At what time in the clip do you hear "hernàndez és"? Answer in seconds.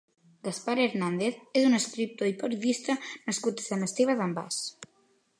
0.83-1.67